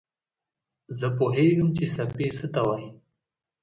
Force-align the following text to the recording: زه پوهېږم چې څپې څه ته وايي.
زه 0.99 1.07
پوهېږم 1.17 1.69
چې 1.77 1.85
څپې 1.95 2.27
څه 2.37 2.45
ته 2.53 2.61
وايي. 2.67 2.89